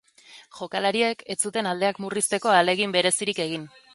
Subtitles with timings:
[0.59, 3.71] Jokalariek ez zuten aldeak murrizteko ahalegin berezirik egin.